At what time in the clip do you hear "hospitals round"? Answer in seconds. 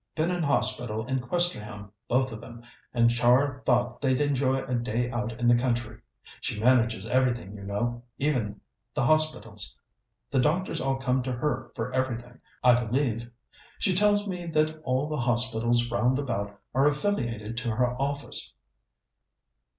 15.17-16.17